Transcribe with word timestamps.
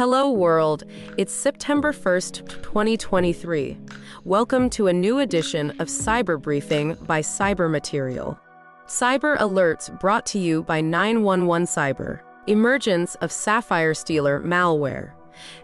Hello, 0.00 0.30
world. 0.30 0.84
It's 1.18 1.30
September 1.30 1.92
1st, 1.92 2.62
2023. 2.62 3.76
Welcome 4.24 4.70
to 4.70 4.86
a 4.86 4.94
new 4.94 5.18
edition 5.18 5.72
of 5.72 5.88
Cyber 5.88 6.40
Briefing 6.40 6.94
by 7.02 7.20
Cyber 7.20 7.70
Material. 7.70 8.40
Cyber 8.86 9.36
alerts 9.36 9.90
brought 10.00 10.24
to 10.24 10.38
you 10.38 10.62
by 10.62 10.80
911 10.80 11.66
Cyber. 11.66 12.20
Emergence 12.46 13.14
of 13.16 13.30
Sapphire 13.30 13.92
Stealer 13.92 14.40
malware. 14.40 15.12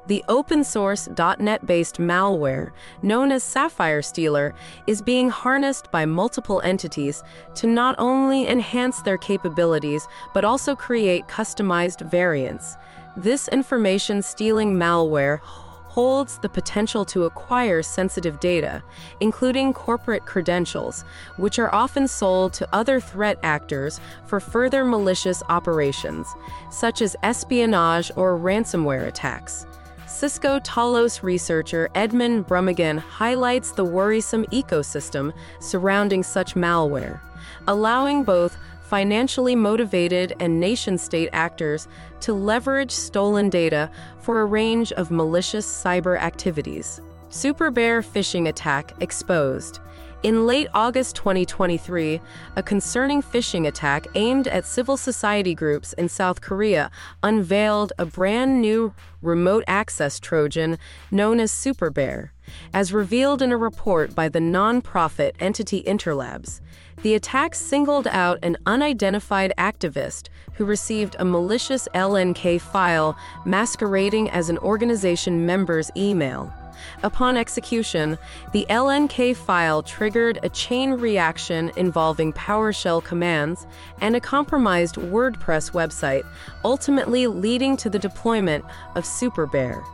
The 0.07 0.23
open 0.29 0.65
source 0.65 1.09
.NET 1.39 1.65
based 1.65 1.97
malware, 1.97 2.73
known 3.01 3.33
as 3.33 3.43
Sapphire 3.43 4.03
Stealer, 4.03 4.55
is 4.87 5.01
being 5.01 5.31
harnessed 5.31 5.91
by 5.91 6.05
multiple 6.05 6.61
entities 6.61 7.23
to 7.55 7.67
not 7.67 7.95
only 7.99 8.47
enhance 8.47 9.01
their 9.01 9.19
capabilities 9.19 10.07
but 10.35 10.45
also 10.45 10.77
create 10.77 11.27
customized 11.27 12.09
variants. 12.11 12.77
This 13.17 13.49
information 13.49 14.21
stealing 14.21 14.75
malware 14.75 15.41
holds 15.41 16.37
the 16.39 16.51
potential 16.51 17.07
to 17.07 17.25
acquire 17.25 17.83
sensitive 17.83 18.39
data, 18.41 18.83
including 19.21 19.73
corporate 19.73 20.27
credentials, 20.27 21.03
which 21.39 21.59
are 21.59 21.75
often 21.75 22.07
sold 22.07 22.53
to 22.53 22.69
other 22.75 23.01
threat 23.01 23.39
actors 23.43 24.01
for 24.27 24.39
further 24.39 24.85
malicious 24.85 25.43
operations, 25.49 26.29
such 26.71 27.01
as 27.01 27.17
espionage 27.23 28.13
or 28.17 28.39
ransomware 28.39 29.07
attacks. 29.07 29.65
Cisco 30.07 30.59
Talos 30.61 31.23
researcher 31.23 31.89
Edmund 31.95 32.47
Brumaghin 32.47 32.99
highlights 32.99 33.73
the 33.73 33.85
worrisome 33.85 34.45
ecosystem 34.47 35.33
surrounding 35.59 36.23
such 36.23 36.55
malware, 36.55 37.21
allowing 37.67 38.25
both 38.25 38.59
financially 38.89 39.57
motivated 39.57 40.35
and 40.41 40.61
nation 40.61 40.97
state 40.97 41.29
actors 41.33 41.89
to 42.21 42.33
leverage 42.33 42.91
stolen 42.91 43.51
data 43.51 43.91
for 44.21 44.41
a 44.41 44.45
range 44.45 44.93
of 44.93 45.11
malicious 45.11 45.67
cyber 45.67 46.19
activities. 46.19 47.01
Super 47.29 47.71
Bear 47.71 48.03
phishing 48.03 48.49
attack 48.49 48.93
exposed. 49.01 49.81
In 50.23 50.47
late 50.47 50.69
August 50.73 51.15
2023, 51.17 52.21
a 52.57 52.63
concerning 52.63 53.23
phishing 53.23 53.67
attack 53.67 54.07
aimed 54.15 54.49
at 54.49 54.65
civil 54.65 54.97
society 54.97 55.55
groups 55.55 55.93
in 55.93 56.09
South 56.09 56.41
Korea 56.41 56.91
unveiled 57.23 57.93
a 57.99 58.07
brand 58.07 58.63
new 58.63 58.95
remote 59.21 59.65
access 59.67 60.19
Trojan 60.19 60.79
known 61.11 61.39
as 61.39 61.53
Super 61.53 61.91
Bear. 61.91 62.33
As 62.73 62.93
revealed 62.93 63.43
in 63.43 63.53
a 63.53 63.57
report 63.57 64.15
by 64.15 64.29
the 64.29 64.41
non-profit 64.41 65.37
entity 65.41 65.83
Interlabs, 65.83 66.61
the 67.03 67.15
attack 67.15 67.55
singled 67.55 68.07
out 68.07 68.39
an 68.43 68.57
unidentified 68.67 69.53
activist 69.59 70.29
who 70.55 70.65
received 70.65 71.17
a 71.19 71.25
malicious 71.25 71.89
LNK 71.95 72.61
file 72.61 73.17
masquerading 73.45 74.31
as 74.31 74.49
an 74.49 74.59
organization 74.59 75.45
member's 75.47 75.91
email. 75.97 76.53
Upon 77.03 77.37
execution, 77.37 78.19
the 78.53 78.67
LNK 78.69 79.37
file 79.37 79.83
triggered 79.83 80.39
a 80.43 80.49
chain 80.49 80.93
reaction 80.93 81.71
involving 81.77 82.33
PowerShell 82.33 83.05
commands 83.05 83.67
and 84.01 84.17
a 84.17 84.21
compromised 84.21 84.97
WordPress 84.97 85.73
website, 85.73 86.27
ultimately 86.65 87.27
leading 87.27 87.77
to 87.79 87.91
the 87.91 87.99
deployment 87.99 88.65
of 88.95 89.05
SuperBear, 89.05 89.85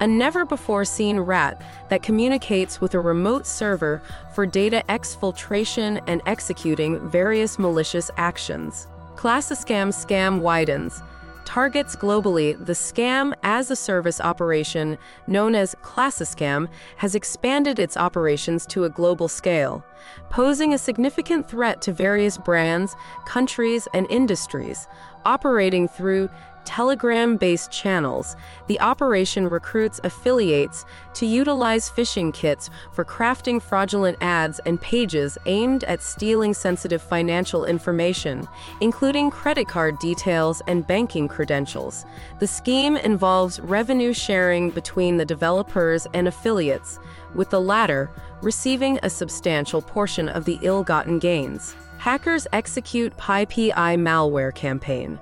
a 0.00 0.06
never 0.06 0.44
before 0.44 0.84
seen 0.84 1.18
rat 1.18 1.60
that 1.88 2.02
communicates 2.02 2.80
with 2.80 2.94
a 2.94 3.00
remote 3.00 3.46
server 3.46 4.02
for 4.34 4.46
data 4.46 4.82
exfiltration 4.88 6.02
and 6.06 6.22
executing 6.26 7.08
various 7.08 7.58
malicious 7.58 8.10
actions. 8.16 8.86
Classiscam 9.16 9.88
scam 9.88 10.40
widens 10.40 11.02
targets 11.48 11.96
globally, 11.96 12.62
the 12.62 12.74
scam 12.74 13.32
as 13.42 13.70
a 13.70 13.74
service 13.74 14.20
operation 14.20 14.98
known 15.26 15.54
as 15.54 15.74
Classiscam 15.82 16.68
has 16.98 17.14
expanded 17.14 17.78
its 17.78 17.96
operations 17.96 18.66
to 18.66 18.84
a 18.84 18.90
global 18.90 19.28
scale, 19.28 19.82
posing 20.28 20.74
a 20.74 20.78
significant 20.78 21.48
threat 21.48 21.80
to 21.80 21.90
various 21.90 22.36
brands, 22.36 22.94
countries, 23.24 23.88
and 23.94 24.06
industries, 24.10 24.86
operating 25.24 25.88
through 25.88 26.28
Telegram 26.68 27.38
based 27.38 27.70
channels, 27.70 28.36
the 28.66 28.78
operation 28.80 29.48
recruits 29.48 30.02
affiliates 30.04 30.84
to 31.14 31.24
utilize 31.24 31.88
phishing 31.88 32.32
kits 32.32 32.68
for 32.92 33.06
crafting 33.06 33.60
fraudulent 33.60 34.18
ads 34.20 34.58
and 34.66 34.78
pages 34.78 35.38
aimed 35.46 35.82
at 35.84 36.02
stealing 36.02 36.52
sensitive 36.52 37.00
financial 37.00 37.64
information, 37.64 38.46
including 38.82 39.30
credit 39.30 39.66
card 39.66 39.98
details 39.98 40.60
and 40.66 40.86
banking 40.86 41.26
credentials. 41.26 42.04
The 42.38 42.46
scheme 42.46 42.98
involves 42.98 43.60
revenue 43.60 44.12
sharing 44.12 44.68
between 44.68 45.16
the 45.16 45.24
developers 45.24 46.06
and 46.12 46.28
affiliates, 46.28 46.98
with 47.34 47.48
the 47.48 47.62
latter 47.62 48.10
receiving 48.42 48.98
a 49.02 49.08
substantial 49.08 49.80
portion 49.80 50.28
of 50.28 50.44
the 50.44 50.58
ill 50.60 50.84
gotten 50.84 51.18
gains. 51.18 51.74
Hackers 51.98 52.46
execute 52.52 53.16
PyPI 53.16 53.72
malware 53.72 54.54
campaign. 54.54 55.18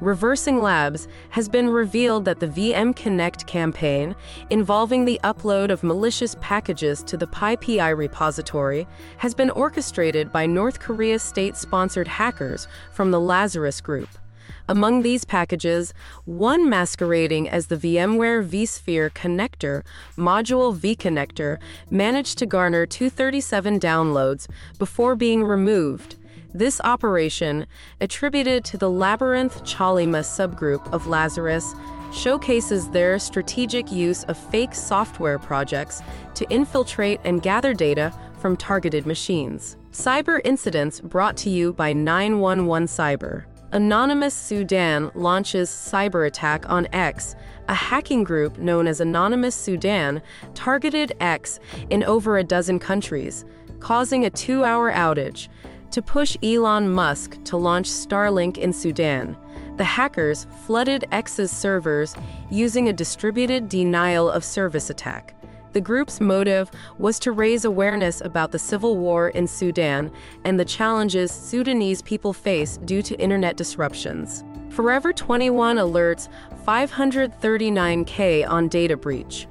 Reversing 0.00 0.62
Labs 0.62 1.08
has 1.30 1.48
been 1.48 1.68
revealed 1.68 2.24
that 2.24 2.38
the 2.38 2.46
VM 2.46 2.94
Connect 2.94 3.48
campaign, 3.48 4.14
involving 4.48 5.04
the 5.04 5.20
upload 5.24 5.70
of 5.70 5.82
malicious 5.82 6.36
packages 6.40 7.02
to 7.02 7.16
the 7.16 7.26
PyPI 7.26 7.96
repository, 7.96 8.86
has 9.18 9.34
been 9.34 9.50
orchestrated 9.50 10.32
by 10.32 10.46
North 10.46 10.78
Korea 10.78 11.18
state 11.18 11.56
sponsored 11.56 12.06
hackers 12.06 12.68
from 12.92 13.10
the 13.10 13.20
Lazarus 13.20 13.80
Group. 13.80 14.08
Among 14.68 15.02
these 15.02 15.24
packages, 15.24 15.92
one 16.26 16.68
masquerading 16.68 17.48
as 17.48 17.66
the 17.66 17.76
VMware 17.76 18.48
vSphere 18.48 19.10
connector 19.10 19.82
module 20.16 20.78
vConnector 20.78 21.58
managed 21.90 22.38
to 22.38 22.46
garner 22.46 22.86
237 22.86 23.80
downloads 23.80 24.46
before 24.78 25.16
being 25.16 25.42
removed. 25.42 26.14
This 26.52 26.80
operation, 26.82 27.66
attributed 28.00 28.64
to 28.64 28.76
the 28.76 28.90
Labyrinth 28.90 29.62
Chollima 29.62 30.20
subgroup 30.20 30.92
of 30.92 31.06
Lazarus, 31.06 31.74
showcases 32.12 32.90
their 32.90 33.20
strategic 33.20 33.92
use 33.92 34.24
of 34.24 34.36
fake 34.36 34.74
software 34.74 35.38
projects 35.38 36.02
to 36.34 36.48
infiltrate 36.50 37.20
and 37.22 37.40
gather 37.40 37.72
data 37.72 38.12
from 38.40 38.56
targeted 38.56 39.06
machines. 39.06 39.76
Cyber 39.92 40.40
incidents 40.44 41.00
brought 41.00 41.36
to 41.38 41.50
you 41.50 41.72
by 41.72 41.92
911 41.92 42.88
Cyber. 42.88 43.44
Anonymous 43.70 44.34
Sudan 44.34 45.12
launches 45.14 45.70
cyber 45.70 46.26
attack 46.26 46.68
on 46.68 46.88
X. 46.92 47.36
A 47.68 47.74
hacking 47.74 48.24
group 48.24 48.58
known 48.58 48.88
as 48.88 49.00
Anonymous 49.00 49.54
Sudan 49.54 50.20
targeted 50.54 51.12
X 51.20 51.60
in 51.90 52.02
over 52.02 52.38
a 52.38 52.42
dozen 52.42 52.80
countries, 52.80 53.44
causing 53.78 54.24
a 54.24 54.30
two 54.30 54.64
hour 54.64 54.90
outage 54.90 55.48
to 55.90 56.02
push 56.02 56.36
Elon 56.42 56.90
Musk 56.90 57.42
to 57.44 57.56
launch 57.56 57.88
Starlink 57.88 58.58
in 58.58 58.72
Sudan. 58.72 59.36
The 59.76 59.84
hackers 59.84 60.46
flooded 60.66 61.06
X's 61.10 61.50
servers 61.50 62.14
using 62.50 62.88
a 62.88 62.92
distributed 62.92 63.68
denial 63.68 64.30
of 64.30 64.44
service 64.44 64.90
attack. 64.90 65.34
The 65.72 65.80
group's 65.80 66.20
motive 66.20 66.70
was 66.98 67.18
to 67.20 67.32
raise 67.32 67.64
awareness 67.64 68.20
about 68.20 68.50
the 68.50 68.58
civil 68.58 68.96
war 68.96 69.28
in 69.28 69.46
Sudan 69.46 70.10
and 70.44 70.58
the 70.58 70.64
challenges 70.64 71.30
Sudanese 71.30 72.02
people 72.02 72.32
face 72.32 72.76
due 72.78 73.02
to 73.02 73.20
internet 73.20 73.56
disruptions. 73.56 74.44
Forever 74.70 75.12
21 75.12 75.76
alerts 75.76 76.28
539K 76.66 78.48
on 78.48 78.68
data 78.68 78.96
breach 78.96 79.46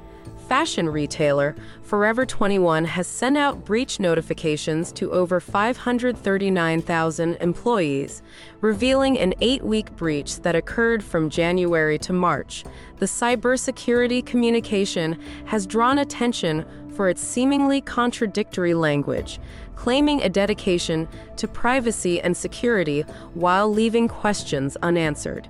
fashion 0.49 0.89
retailer, 0.89 1.55
Forever 1.83 2.25
21 2.25 2.85
has 2.85 3.05
sent 3.05 3.37
out 3.37 3.65
breach 3.65 3.99
notifications 3.99 4.91
to 4.93 5.11
over 5.11 5.39
539,000 5.39 7.35
employees, 7.35 8.23
revealing 8.59 9.19
an 9.19 9.35
eight 9.41 9.63
week 9.63 9.95
breach 9.95 10.41
that 10.41 10.55
occurred 10.55 11.03
from 11.03 11.29
January 11.29 11.99
to 11.99 12.13
March. 12.13 12.63
The 12.97 13.05
cybersecurity 13.05 14.25
communication 14.25 15.19
has 15.45 15.67
drawn 15.67 15.99
attention 15.99 16.65
for 16.95 17.09
its 17.09 17.21
seemingly 17.21 17.79
contradictory 17.79 18.73
language, 18.73 19.39
claiming 19.75 20.23
a 20.23 20.29
dedication 20.29 21.07
to 21.37 21.47
privacy 21.47 22.19
and 22.21 22.35
security 22.35 23.01
while 23.35 23.71
leaving 23.71 24.07
questions 24.07 24.77
unanswered. 24.81 25.47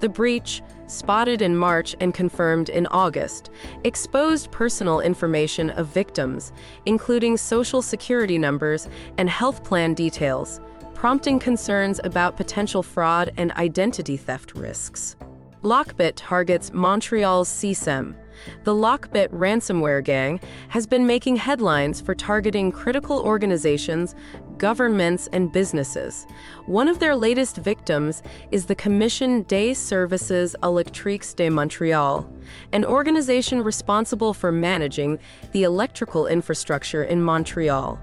The 0.00 0.10
breach, 0.10 0.62
spotted 0.92 1.42
in 1.42 1.56
March 1.56 1.96
and 2.00 2.12
confirmed 2.12 2.68
in 2.68 2.86
August, 2.88 3.50
exposed 3.84 4.50
personal 4.50 5.00
information 5.00 5.70
of 5.70 5.86
victims, 5.88 6.52
including 6.86 7.36
social 7.36 7.82
security 7.82 8.38
numbers 8.38 8.88
and 9.18 9.28
health 9.28 9.64
plan 9.64 9.94
details, 9.94 10.60
prompting 10.94 11.38
concerns 11.38 12.00
about 12.04 12.36
potential 12.36 12.82
fraud 12.82 13.32
and 13.36 13.50
identity 13.52 14.16
theft 14.16 14.54
risks. 14.54 15.16
Lockbit 15.62 16.12
targets 16.16 16.72
Montreal's 16.72 17.48
CSEM. 17.48 18.16
The 18.64 18.74
Lockbit 18.74 19.28
ransomware 19.28 20.02
gang 20.02 20.40
has 20.68 20.86
been 20.86 21.06
making 21.06 21.36
headlines 21.36 22.00
for 22.00 22.14
targeting 22.14 22.72
critical 22.72 23.20
organizations, 23.20 24.16
governments, 24.58 25.28
and 25.32 25.52
businesses. 25.52 26.26
One 26.66 26.88
of 26.88 26.98
their 26.98 27.16
latest 27.16 27.56
victims 27.56 28.22
is 28.50 28.66
the 28.66 28.74
Commission 28.74 29.42
des 29.42 29.74
Services 29.74 30.54
Électriques 30.62 31.34
de 31.36 31.48
Montréal, 31.48 32.26
an 32.72 32.84
organization 32.84 33.62
responsible 33.62 34.34
for 34.34 34.52
managing 34.52 35.18
the 35.52 35.62
electrical 35.62 36.26
infrastructure 36.26 37.02
in 37.02 37.22
Montreal. 37.22 37.98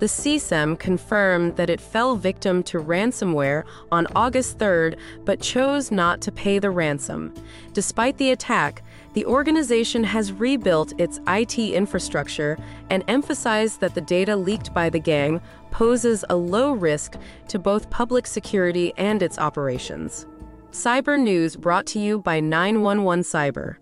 The 0.00 0.06
CSEM 0.06 0.78
confirmed 0.78 1.56
that 1.56 1.70
it 1.70 1.80
fell 1.80 2.16
victim 2.16 2.62
to 2.64 2.78
ransomware 2.78 3.64
on 3.90 4.06
August 4.14 4.58
3rd 4.58 4.98
but 5.24 5.40
chose 5.40 5.90
not 5.90 6.20
to 6.22 6.32
pay 6.32 6.58
the 6.58 6.70
ransom. 6.70 7.32
Despite 7.72 8.18
the 8.18 8.32
attack, 8.32 8.82
the 9.14 9.26
organization 9.26 10.04
has 10.04 10.32
rebuilt 10.32 10.98
its 10.98 11.20
IT 11.28 11.58
infrastructure 11.58 12.58
and 12.90 13.04
emphasized 13.08 13.80
that 13.80 13.94
the 13.94 14.00
data 14.00 14.34
leaked 14.34 14.72
by 14.74 14.88
the 14.88 14.98
gang 14.98 15.40
poses 15.72 16.24
a 16.30 16.36
low 16.36 16.70
risk 16.72 17.16
to 17.48 17.58
both 17.58 17.90
public 17.90 18.28
security 18.28 18.92
and 18.96 19.22
its 19.22 19.38
operations. 19.38 20.26
Cyber 20.70 21.20
News 21.20 21.56
brought 21.56 21.86
to 21.86 21.98
you 21.98 22.20
by 22.20 22.38
911 22.38 23.24
Cyber. 23.24 23.76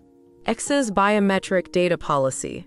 X's 0.47 0.89
biometric 0.89 1.71
data 1.71 1.97
policy. 1.97 2.65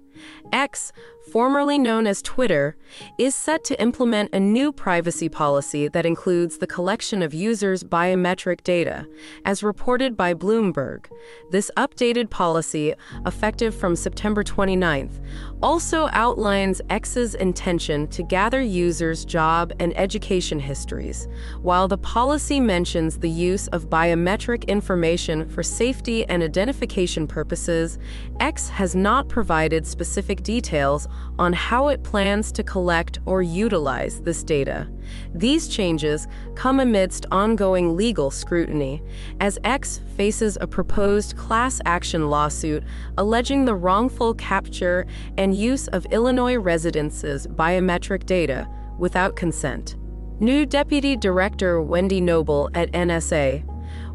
X, 0.53 0.93
formerly 1.35 1.81
known 1.81 2.07
as 2.07 2.23
Twitter, 2.23 2.77
is 3.19 3.35
set 3.35 3.65
to 3.65 3.83
implement 3.83 4.33
a 4.33 4.39
new 4.39 4.71
privacy 4.71 5.29
policy 5.29 5.89
that 5.89 6.07
includes 6.07 6.59
the 6.59 6.67
collection 6.69 7.23
of 7.23 7.35
users' 7.35 7.83
biometric 7.83 8.63
data, 8.63 9.05
as 9.45 9.61
reported 9.61 10.17
by 10.17 10.33
Bloomberg. 10.33 11.07
This 11.51 11.73
updated 11.77 12.31
policy, 12.31 12.95
effective 13.27 13.75
from 13.75 13.97
September 13.97 14.45
29th, 14.45 15.21
also 15.61 16.09
outlines 16.13 16.81
X's 16.89 17.35
intention 17.35 18.07
to 18.09 18.23
gather 18.23 18.61
users' 18.61 19.25
job 19.25 19.73
and 19.81 19.93
education 19.99 20.61
histories, 20.61 21.27
while 21.63 21.89
the 21.89 21.99
policy 21.99 22.61
mentions 22.61 23.19
the 23.19 23.29
use 23.29 23.67
of 23.69 23.91
biometric 23.91 24.69
information 24.69 25.49
for 25.49 25.65
safety 25.65 26.25
and 26.27 26.45
identification 26.45 27.27
purposes. 27.27 27.99
X 28.39 28.69
has 28.69 28.95
not 28.95 29.29
provided 29.29 29.85
specific 29.85 30.45
details 30.45 31.09
on 31.39 31.53
how 31.53 31.89
it 31.89 32.03
plans 32.03 32.53
to 32.53 32.63
collect 32.63 33.19
or 33.27 33.43
utilize 33.43 34.21
this 34.21 34.43
data. 34.43 34.89
These 35.35 35.69
changes 35.69 36.29
come 36.55 36.81
amidst 36.81 37.27
ongoing 37.31 37.97
legal 37.97 38.31
scrutiny, 38.31 39.03
as 39.41 39.59
X 39.65 40.01
faces 40.17 40.57
a 40.61 40.67
proposed 40.67 41.37
class 41.37 41.81
action 41.85 42.31
lawsuit 42.31 42.85
alleging 43.19 43.65
the 43.65 43.75
wrongful 43.75 44.35
capture 44.35 45.07
and 45.37 45.55
use 45.55 45.89
of 45.89 46.07
Illinois 46.07 46.57
residents' 46.57 47.47
biometric 47.47 48.27
data 48.27 48.69
without 48.99 49.37
consent. 49.37 49.97
New 50.41 50.67
Deputy 50.67 51.17
Director 51.17 51.81
Wendy 51.81 52.21
Noble 52.21 52.69
at 52.75 52.91
NSA. 52.93 53.65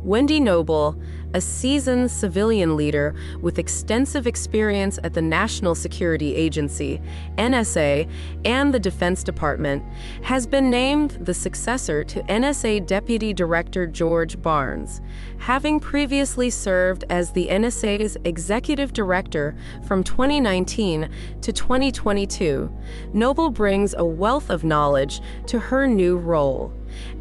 Wendy 0.03 0.39
Noble 0.39 1.01
a 1.33 1.41
seasoned 1.41 2.09
civilian 2.09 2.75
leader 2.75 3.15
with 3.41 3.59
extensive 3.59 4.25
experience 4.25 4.99
at 5.03 5.13
the 5.13 5.21
National 5.21 5.75
Security 5.75 6.35
Agency, 6.35 7.01
NSA, 7.37 8.09
and 8.45 8.73
the 8.73 8.79
Defense 8.79 9.23
Department, 9.23 9.83
has 10.23 10.47
been 10.47 10.69
named 10.69 11.11
the 11.21 11.33
successor 11.33 12.03
to 12.03 12.21
NSA 12.23 12.85
Deputy 12.85 13.33
Director 13.33 13.85
George 13.85 14.41
Barnes, 14.41 15.01
having 15.37 15.79
previously 15.79 16.49
served 16.49 17.03
as 17.09 17.31
the 17.31 17.47
NSA's 17.47 18.17
Executive 18.23 18.93
Director 18.93 19.55
from 19.87 20.03
2019 20.03 21.09
to 21.41 21.53
2022. 21.53 22.71
Noble 23.13 23.49
brings 23.49 23.93
a 23.93 24.05
wealth 24.05 24.49
of 24.49 24.63
knowledge 24.63 25.21
to 25.47 25.59
her 25.59 25.87
new 25.87 26.17
role. 26.17 26.73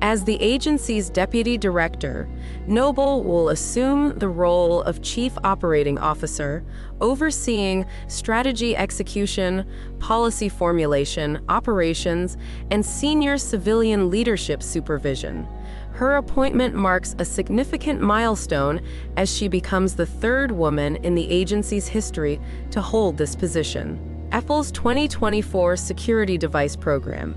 As 0.02 0.24
the 0.24 0.40
agency's 0.42 1.10
deputy 1.10 1.58
director, 1.58 2.28
Noble 2.66 3.22
will 3.22 3.48
assume 3.48 4.18
the 4.18 4.28
role 4.28 4.82
of 4.82 5.02
chief 5.02 5.36
operating 5.44 5.98
officer, 5.98 6.64
overseeing 7.00 7.86
strategy 8.06 8.76
execution, 8.76 9.68
policy 9.98 10.48
formulation, 10.48 11.40
operations, 11.48 12.36
and 12.70 12.84
senior 12.84 13.38
civilian 13.38 14.10
leadership 14.10 14.62
supervision. 14.62 15.46
Her 15.92 16.16
appointment 16.16 16.74
marks 16.74 17.16
a 17.18 17.24
significant 17.24 18.00
milestone 18.00 18.80
as 19.16 19.34
she 19.34 19.48
becomes 19.48 19.94
the 19.96 20.06
third 20.06 20.52
woman 20.52 20.96
in 20.96 21.14
the 21.14 21.28
agency's 21.28 21.88
history 21.88 22.40
to 22.70 22.80
hold 22.80 23.16
this 23.16 23.34
position. 23.34 24.17
Apple's 24.30 24.70
2024 24.72 25.76
Security 25.76 26.36
Device 26.36 26.76
Program. 26.76 27.34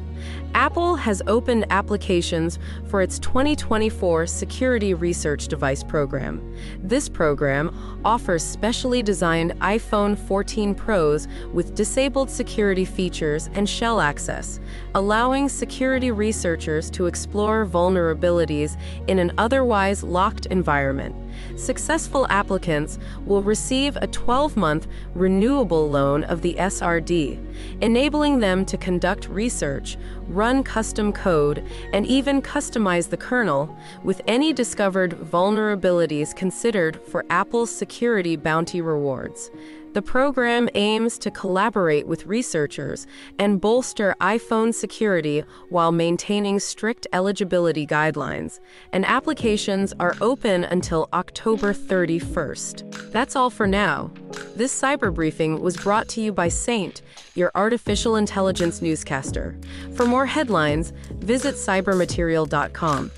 Apple 0.53 0.95
has 0.95 1.21
opened 1.25 1.65
applications 1.69 2.59
for 2.87 3.01
its 3.01 3.17
2024 3.19 4.27
Security 4.27 4.93
Research 4.93 5.47
Device 5.47 5.83
Program. 5.83 6.53
This 6.83 7.07
program 7.07 8.01
offers 8.03 8.43
specially 8.43 9.01
designed 9.01 9.53
iPhone 9.61 10.17
14 10.17 10.75
Pros 10.75 11.29
with 11.53 11.75
disabled 11.75 12.29
security 12.29 12.83
features 12.83 13.49
and 13.53 13.69
shell 13.69 14.01
access, 14.01 14.59
allowing 14.93 15.47
security 15.47 16.11
researchers 16.11 16.89
to 16.91 17.05
explore 17.05 17.65
vulnerabilities 17.65 18.77
in 19.07 19.17
an 19.17 19.31
otherwise 19.37 20.03
locked 20.03 20.47
environment. 20.47 21.15
Successful 21.55 22.27
applicants 22.29 22.99
will 23.25 23.41
receive 23.41 23.97
a 23.97 24.07
12 24.07 24.57
month 24.57 24.87
renewable 25.13 25.89
loan 25.89 26.23
of 26.25 26.41
the 26.41 26.55
SRD, 26.55 27.39
enabling 27.81 28.39
them 28.39 28.65
to 28.65 28.77
conduct 28.77 29.27
research, 29.29 29.97
run 30.33 30.63
custom 30.63 31.13
code, 31.13 31.63
and 31.93 32.05
even 32.05 32.41
customize 32.41 33.09
the 33.09 33.17
kernel, 33.17 33.75
with 34.03 34.21
any 34.27 34.53
discovered 34.53 35.11
vulnerabilities 35.11 36.35
considered 36.35 36.99
for 37.07 37.25
Apple's 37.29 37.69
security 37.69 38.35
bounty 38.35 38.81
rewards. 38.81 39.51
The 39.93 40.01
program 40.01 40.69
aims 40.73 41.17
to 41.17 41.29
collaborate 41.31 42.07
with 42.07 42.25
researchers 42.25 43.07
and 43.37 43.59
bolster 43.59 44.15
iPhone 44.21 44.73
security 44.73 45.43
while 45.67 45.91
maintaining 45.91 46.61
strict 46.61 47.07
eligibility 47.11 47.85
guidelines, 47.85 48.61
and 48.93 49.05
applications 49.05 49.93
are 49.99 50.15
open 50.21 50.63
until 50.63 51.09
October 51.11 51.73
31st. 51.73 53.11
That's 53.11 53.35
all 53.35 53.49
for 53.49 53.67
now. 53.67 54.11
This 54.53 54.79
cyber 54.79 55.13
briefing 55.13 55.61
was 55.61 55.77
brought 55.77 56.09
to 56.09 56.21
you 56.21 56.33
by 56.33 56.49
Saint, 56.49 57.03
your 57.35 57.51
artificial 57.55 58.17
intelligence 58.17 58.81
newscaster. 58.81 59.57
For 59.95 60.05
more 60.05 60.25
headlines, 60.25 60.91
visit 61.19 61.55
cybermaterial.com. 61.55 63.11